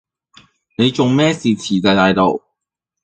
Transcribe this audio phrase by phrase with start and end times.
[0.79, 2.41] 你仲咩事遲晒大到？